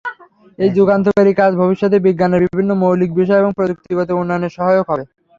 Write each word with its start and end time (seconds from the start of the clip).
এই 0.59 0.69
যুগান্তকারী 0.77 1.33
কাজ 1.35 1.51
ভবিষ্যতে 1.55 1.97
বিজ্ঞানের 2.05 2.41
বিভিন্ন 2.45 2.71
মৌলিক 2.81 3.11
বিষয়ে 3.15 3.41
এবং 3.41 3.51
প্রযুক্তিগত 3.57 4.09
উন্নয়নে 4.13 4.49
সহায়ক 4.51 4.85
হবে। 4.91 5.03